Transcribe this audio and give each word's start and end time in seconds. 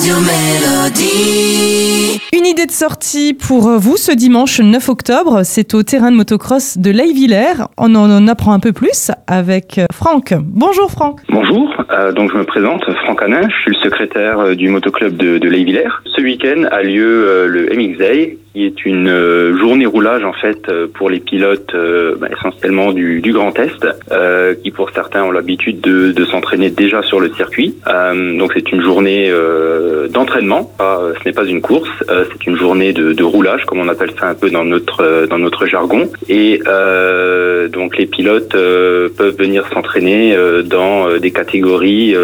Radio 0.00 0.18
Melody. 0.20 2.29
Une 2.40 2.46
idée 2.46 2.64
de 2.64 2.70
sortie 2.70 3.34
pour 3.34 3.68
vous 3.78 3.98
ce 3.98 4.12
dimanche 4.12 4.60
9 4.60 4.88
octobre, 4.88 5.42
c'est 5.44 5.74
au 5.74 5.82
terrain 5.82 6.10
de 6.10 6.16
motocross 6.16 6.78
de 6.78 6.90
Laïvillers. 6.90 7.66
On 7.76 7.94
en 7.94 8.26
apprend 8.28 8.54
un 8.54 8.60
peu 8.60 8.72
plus 8.72 9.10
avec 9.26 9.78
Franck. 9.92 10.32
Bonjour 10.40 10.90
Franck. 10.90 11.20
Bonjour, 11.28 11.70
euh, 11.90 12.12
donc 12.12 12.32
je 12.32 12.38
me 12.38 12.44
présente, 12.44 12.82
Franck 13.04 13.22
Hanin, 13.22 13.46
je 13.46 13.54
suis 13.60 13.72
le 13.72 13.82
secrétaire 13.82 14.38
euh, 14.38 14.54
du 14.54 14.70
motoclub 14.70 15.18
de, 15.18 15.36
de 15.36 15.48
Laïvillers. 15.50 15.90
Ce 16.06 16.22
week-end 16.22 16.64
a 16.70 16.82
lieu 16.82 17.28
euh, 17.28 17.46
le 17.46 17.66
MX 17.76 17.98
Day, 17.98 18.38
qui 18.52 18.64
est 18.64 18.84
une 18.84 19.08
euh, 19.08 19.56
journée 19.58 19.86
roulage 19.86 20.24
en 20.24 20.32
fait 20.32 20.68
euh, 20.68 20.88
pour 20.92 21.08
les 21.08 21.20
pilotes 21.20 21.74
euh, 21.74 22.16
bah, 22.18 22.28
essentiellement 22.36 22.92
du, 22.92 23.22
Grand 23.32 23.56
Est, 23.58 23.86
euh, 24.10 24.54
qui 24.60 24.70
pour 24.70 24.90
certains 24.90 25.22
ont 25.22 25.30
l'habitude 25.30 25.80
de, 25.80 26.24
s'entraîner 26.24 26.70
déjà 26.70 27.02
sur 27.02 27.20
le 27.20 27.32
circuit. 27.34 27.76
Euh, 27.86 28.36
donc 28.36 28.52
c'est 28.54 28.70
une 28.72 28.82
journée 28.82 29.28
euh, 29.30 30.08
d'entraînement, 30.08 30.70
ce 30.78 31.28
n'est 31.28 31.32
pas 31.32 31.44
une 31.44 31.60
course, 31.60 31.88
euh, 32.08 32.24
c'est 32.32 32.46
une 32.46 32.56
journée 32.56 32.92
de, 32.92 33.22
roulage 33.22 33.64
comme 33.66 33.80
on 33.80 33.88
appelle 33.88 34.12
ça 34.18 34.28
un 34.28 34.34
peu 34.34 34.50
dans 34.50 34.64
notre 34.64 35.02
euh, 35.02 35.26
dans 35.26 35.38
notre 35.38 35.66
jargon. 35.66 36.08
Et 36.28 36.60
euh, 36.66 37.68
donc 37.68 37.96
les 37.96 38.06
pilotes 38.06 38.54
euh, 38.54 39.08
peuvent 39.16 39.36
venir 39.36 39.66
s'entraîner 39.72 40.36
dans 40.64 41.18
des 41.18 41.30
catégories 41.30 42.14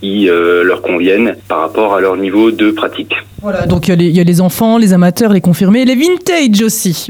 qui 0.00 0.28
leur 0.28 0.82
conviennent 0.82 1.36
par 1.48 1.60
rapport 1.60 1.94
à 1.94 2.00
leur 2.00 2.16
niveau 2.16 2.50
de 2.50 2.70
pratique. 2.70 3.14
Voilà, 3.42 3.66
donc 3.66 3.88
il 3.88 4.00
y, 4.00 4.10
y 4.10 4.20
a 4.20 4.24
les 4.24 4.40
enfants, 4.40 4.78
les 4.78 4.92
amateurs, 4.92 5.32
les 5.32 5.40
confirmés, 5.40 5.84
les 5.84 5.96
vintage 5.96 6.62
aussi. 6.62 7.08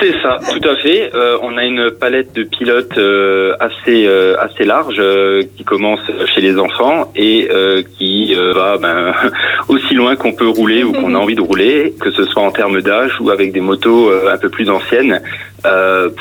C'est 0.00 0.12
ça, 0.22 0.38
tout 0.52 0.68
à 0.68 0.76
fait. 0.76 1.10
Euh, 1.14 1.38
on 1.42 1.56
a 1.56 1.64
une 1.64 1.90
palette 1.90 2.34
de 2.34 2.42
pilotes 2.42 2.98
euh, 2.98 3.54
assez 3.60 4.06
euh, 4.06 4.36
assez 4.38 4.64
large 4.64 4.96
euh, 4.98 5.42
qui 5.56 5.64
commence 5.64 6.00
chez 6.34 6.40
les 6.40 6.58
enfants 6.58 7.10
et 7.16 7.48
euh, 7.50 7.82
qui 7.96 8.34
euh, 8.34 8.52
va 8.52 8.76
ben, 8.76 9.14
aussi 9.68 9.94
loin 9.94 10.16
qu'on 10.16 10.32
peut 10.32 10.48
rouler 10.48 10.84
ou 10.84 10.92
qu'on 10.92 11.14
a 11.14 11.18
envie 11.18 11.34
de 11.34 11.40
rouler, 11.40 11.94
que 12.00 12.10
ce 12.10 12.24
soit 12.24 12.42
en 12.42 12.50
termes 12.50 12.82
d'âge 12.82 13.12
ou 13.20 13.30
avec 13.30 13.52
des 13.52 13.60
motos 13.60 14.10
un 14.28 14.36
peu 14.36 14.48
plus 14.48 14.68
anciennes 14.70 15.20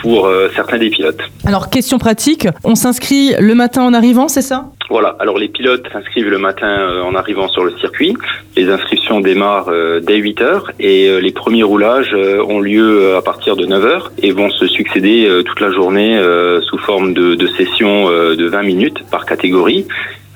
pour 0.01 0.27
certains 0.55 0.79
des 0.79 0.89
pilotes. 0.89 1.21
Alors, 1.45 1.69
question 1.69 1.99
pratique, 1.99 2.47
on 2.63 2.73
s'inscrit 2.73 3.35
le 3.39 3.53
matin 3.53 3.83
en 3.83 3.93
arrivant, 3.93 4.27
c'est 4.27 4.41
ça? 4.41 4.71
Voilà, 4.89 5.15
alors 5.19 5.37
les 5.37 5.47
pilotes 5.47 5.87
s'inscrivent 5.91 6.29
le 6.29 6.37
matin 6.37 6.67
euh, 6.67 7.01
en 7.01 7.15
arrivant 7.15 7.47
sur 7.47 7.63
le 7.63 7.75
circuit. 7.77 8.15
Les 8.55 8.69
inscriptions 8.69 9.19
démarrent 9.19 9.69
euh, 9.69 9.99
dès 9.99 10.17
8 10.17 10.41
heures 10.41 10.71
et 10.79 11.09
euh, 11.09 11.19
les 11.19 11.31
premiers 11.31 11.63
roulages 11.63 12.13
ont 12.13 12.59
lieu 12.59 13.15
à 13.15 13.21
partir 13.21 13.55
de 13.55 13.65
9 13.65 13.85
heures 13.85 14.11
et 14.21 14.31
vont 14.31 14.49
se 14.49 14.67
succéder 14.67 15.27
toute 15.45 15.59
la 15.59 15.71
journée 15.71 16.19
sous 16.61 16.77
forme 16.77 17.13
de, 17.13 17.35
de 17.35 17.47
sessions 17.47 18.09
de 18.09 18.47
20 18.47 18.61
minutes 18.63 19.03
par 19.09 19.25
catégorie 19.25 19.85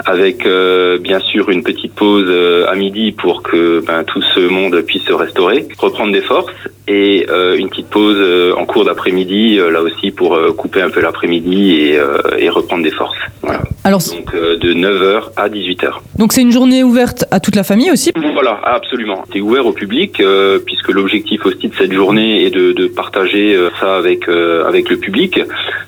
avec 0.06 0.46
euh, 0.46 0.98
bien 0.98 1.20
sûr 1.20 1.50
une 1.50 1.64
petite 1.64 1.94
pause 1.94 2.26
euh, 2.28 2.68
à 2.70 2.76
midi 2.76 3.12
pour 3.12 3.44
que 3.44 3.84
ben, 3.86 4.04
tout 4.04 4.22
ce 4.22 4.40
monde 4.40 4.82
puisse 4.82 5.04
se 5.04 5.14
restaurer, 5.14 5.68
reprendre 5.78 6.12
des 6.14 6.22
forces 6.22 6.52
et 6.88 7.28
euh, 7.30 7.56
une 7.58 7.70
petite 7.70 7.90
pause 7.90 8.18
euh, 8.18 8.54
en 8.56 8.66
cours 8.66 8.86
d'après-midi 8.86 9.60
euh, 9.60 9.70
là 9.72 9.82
aussi 9.82 10.12
pour 10.12 10.36
euh, 10.36 10.52
couper 10.54 10.82
un 10.82 10.90
peu 10.90 11.02
l'après-midi 11.02 11.76
et, 11.76 12.00
euh, 12.00 12.18
et 12.38 12.50
reprendre 12.50 12.84
des 12.84 12.92
forces. 12.92 13.18
Voilà. 13.42 13.62
Alors, 13.84 14.00
Donc 14.00 14.34
euh, 14.36 14.58
de 14.58 14.74
9h 14.74 15.32
à 15.38 15.50
18h. 15.50 15.92
donc 16.18 16.34
c'est 16.34 16.42
une 16.42 16.52
journée 16.52 16.84
ouverte 16.84 17.26
à 17.32 17.40
toute 17.40 17.56
la 17.56 17.64
famille 17.64 17.92
aussi? 17.92 18.12
Voilà, 18.34 18.60
absolument. 18.64 19.24
C'est 19.34 19.42
ouvert 19.42 19.66
au 19.66 19.72
public 19.74 20.20
euh, 20.20 20.60
puisque 20.66 20.90
l'objectif 20.90 21.46
aussi 21.46 21.68
de 21.70 21.76
cette 21.76 21.94
journée 21.94 22.46
est 22.46 22.50
de, 22.52 22.72
de 22.72 22.88
partager 22.88 23.56
euh, 23.56 23.70
ça 23.80 23.98
avec 23.98 24.28
euh, 24.28 24.66
avec 24.66 24.90
le 24.90 24.98
public 24.98 25.40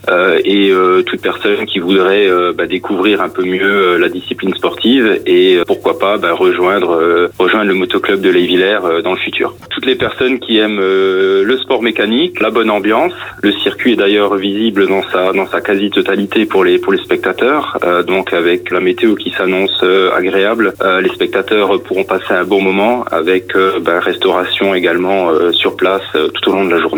euh, 0.10 0.40
et 0.44 0.70
euh, 0.70 1.02
toute 1.04 1.22
personne 1.22 1.66
qui 1.66 1.80
voudrait 1.80 2.28
euh, 2.28 2.54
bah, 2.54 2.66
découvrir 2.68 3.22
un 3.22 3.30
peu 3.30 3.44
mieux 3.44 3.62
euh, 3.64 3.98
la 4.02 4.10
discipline 4.10 4.54
sportive 4.56 5.22
et 5.26 5.58
euh, 5.58 5.64
pourquoi 5.66 6.00
pas 6.00 6.18
bah, 6.18 6.34
rejoindre 6.34 6.92
euh, 6.92 7.32
rejoindre 7.38 7.68
le 7.68 7.76
motoclub 7.76 8.22
de 8.22 8.30
Lévillers 8.30 8.80
euh, 8.84 9.02
dans 9.02 9.12
le 9.12 9.18
futur. 9.18 9.56
Toutes 9.70 9.86
les 9.86 9.96
personnes 9.96 10.40
qui 10.40 10.58
aiment 10.58 10.80
le 10.80 11.58
sport 11.58 11.82
mécanique, 11.82 12.40
la 12.40 12.50
bonne 12.50 12.70
ambiance, 12.70 13.14
le 13.42 13.52
circuit 13.52 13.94
est 13.94 13.96
d'ailleurs 13.96 14.36
visible 14.36 14.88
dans 14.88 15.04
sa 15.04 15.32
dans 15.34 15.48
sa 15.48 15.62
quasi-totalité 15.62 16.46
pour 16.46 16.64
les 16.64 16.80
pour 16.80 16.92
les 16.92 17.00
spectateurs. 17.00 17.80
Donc 18.08 18.34
avec 18.34 18.72
la 18.72 18.80
météo 18.80 19.16
qui 19.16 19.32
s'annonce 19.32 19.84
agréable, 20.16 20.74
les 21.02 21.10
spectateurs 21.10 21.82
pourront 21.82 22.04
passer 22.04 22.34
un 22.34 22.44
bon 22.44 22.62
moment 22.62 23.06
avec 23.12 23.54
bah, 23.82 24.00
restauration 24.00 24.76
également 24.76 25.30
sur 25.52 25.76
place 25.76 26.04
tout 26.14 26.50
au 26.50 26.54
long 26.54 26.66
de 26.66 26.72
la 26.72 26.82
journée. 26.82 26.92